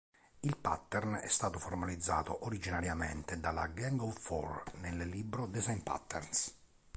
[0.39, 6.55] Il pattern è stato formalizzato originariamente dalla Gang of Four nel libro design patterns.